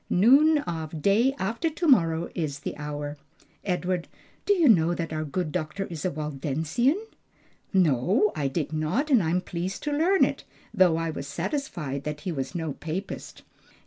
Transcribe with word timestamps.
"Noon 0.09 0.57
of 0.57 0.99
day 1.03 1.35
after 1.37 1.69
to 1.69 1.87
morrow 1.87 2.31
is 2.33 2.61
the 2.61 2.75
hour. 2.75 3.17
Edward, 3.63 4.07
do 4.47 4.53
you 4.55 4.67
know 4.67 4.95
that 4.95 5.13
our 5.13 5.23
good 5.23 5.51
doctor 5.51 5.85
is 5.91 6.03
a 6.03 6.09
Waldensian?" 6.09 6.99
"No, 7.71 8.31
I 8.35 8.47
did 8.47 8.73
not, 8.73 9.11
and 9.11 9.21
am 9.21 9.41
pleased 9.41 9.83
to 9.83 9.91
learn 9.91 10.25
it; 10.25 10.43
though 10.73 10.97
I 10.97 11.11
was 11.11 11.27
satisfied 11.27 12.03
that 12.05 12.21
he 12.21 12.31
was 12.31 12.55
no 12.55 12.73
Papist." 12.73 13.43